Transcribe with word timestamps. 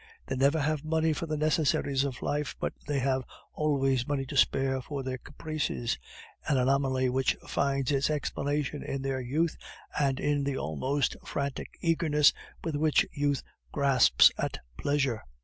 They 0.25 0.35
never 0.35 0.59
have 0.59 0.83
money 0.83 1.13
for 1.13 1.27
the 1.27 1.37
necessaries 1.37 2.03
of 2.03 2.23
life, 2.23 2.55
but 2.59 2.73
they 2.87 2.97
have 3.01 3.23
always 3.53 4.07
money 4.07 4.25
to 4.25 4.35
spare 4.35 4.81
for 4.81 5.03
their 5.03 5.19
caprices 5.19 5.99
an 6.47 6.57
anomaly 6.57 7.07
which 7.11 7.35
finds 7.45 7.91
its 7.91 8.09
explanation 8.09 8.81
in 8.81 9.03
their 9.03 9.21
youth 9.21 9.57
and 9.99 10.19
in 10.19 10.43
the 10.43 10.57
almost 10.57 11.17
frantic 11.23 11.77
eagerness 11.81 12.33
with 12.63 12.75
which 12.77 13.05
youth 13.11 13.43
grasps 13.71 14.31
at 14.39 14.57
pleasure. 14.75 15.21